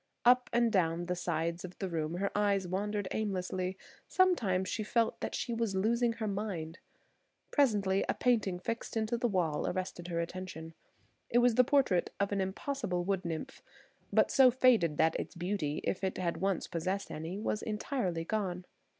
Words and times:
Up 0.25 0.49
and 0.51 0.71
down 0.71 1.05
the 1.05 1.15
sides 1.15 1.63
of 1.63 1.77
the 1.77 1.87
room 1.87 2.15
her 2.15 2.31
eyes 2.35 2.67
wandered 2.67 3.07
aimlessly; 3.11 3.77
sometimes 4.07 4.67
she 4.67 4.81
felt 4.81 5.19
that 5.19 5.35
she 5.35 5.53
was 5.53 5.75
losing 5.75 6.13
her 6.13 6.27
mind. 6.27 6.79
Presently 7.51 8.03
a 8.09 8.15
painting 8.15 8.57
fixed 8.57 8.97
into 8.97 9.15
the 9.15 9.27
wall 9.27 9.67
arrested 9.69 10.07
her 10.07 10.19
attention. 10.19 10.73
It 11.29 11.37
was 11.37 11.53
the 11.53 11.63
portrait 11.63 12.09
of 12.19 12.31
an 12.31 12.41
impossible 12.41 13.03
wood 13.03 13.23
nymph, 13.23 13.61
but 14.11 14.31
so 14.31 14.49
faded 14.49 14.97
that 14.97 15.19
its 15.19 15.35
beauty–if 15.35 16.03
it 16.03 16.17
had 16.17 16.37
once 16.37 16.65
possessed 16.65 17.11
any–was 17.11 17.61
entirely 17.61 18.23
gone. 18.25 18.65